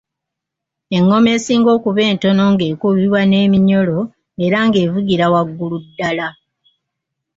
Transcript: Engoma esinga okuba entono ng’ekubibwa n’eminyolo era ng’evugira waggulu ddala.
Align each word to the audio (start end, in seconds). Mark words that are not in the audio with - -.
Engoma 0.97 1.29
esinga 1.37 1.69
okuba 1.77 2.01
entono 2.11 2.43
ng’ekubibwa 2.53 3.21
n’eminyolo 3.25 3.99
era 4.45 4.57
ng’evugira 4.67 5.25
waggulu 5.33 5.77
ddala. 5.85 6.27